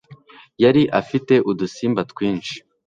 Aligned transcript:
Yari 0.63 0.83
afite 0.99 1.33
udusimba 1.51 2.01
twinshi, 2.11 2.55